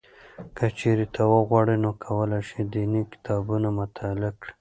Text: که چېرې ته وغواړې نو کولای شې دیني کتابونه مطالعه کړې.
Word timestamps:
که 0.57 0.65
چېرې 0.79 1.05
ته 1.15 1.21
وغواړې 1.33 1.75
نو 1.83 1.89
کولای 2.05 2.41
شې 2.49 2.59
دیني 2.73 3.01
کتابونه 3.13 3.67
مطالعه 3.79 4.31
کړې. 4.41 4.49